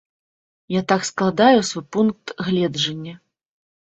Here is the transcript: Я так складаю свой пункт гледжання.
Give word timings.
Я 0.75 0.81
так 0.93 1.01
складаю 1.09 1.61
свой 1.73 1.85
пункт 1.97 2.33
гледжання. 2.49 3.15